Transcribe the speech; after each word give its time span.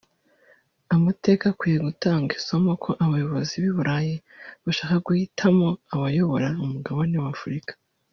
Amateka 0.95 1.43
akwiye 1.53 1.77
gutanga 1.87 2.29
isomo 2.39 2.71
ko 2.83 2.89
abayobozi 3.05 3.53
b’i 3.61 3.71
Burayi 3.77 4.15
bashaka 4.65 4.95
guhitamo 5.07 5.67
abayobora 5.93 6.47
umugabane 6.63 7.17
wa 7.23 7.29
Afurika 7.35 7.71